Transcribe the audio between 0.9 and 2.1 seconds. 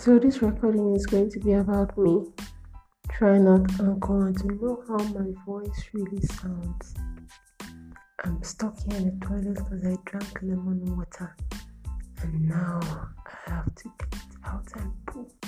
is going to be about